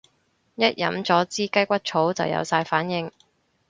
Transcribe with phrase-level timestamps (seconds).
[0.55, 3.11] 一飲咗支雞骨草就有晒反應